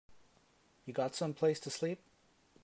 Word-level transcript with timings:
You 0.87 0.93
got 0.95 1.13
someplace 1.13 1.59
to 1.59 1.69
sleep? 1.69 1.99